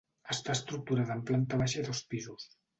[0.35, 2.53] Està estructurada en planta baixa i dos pisos.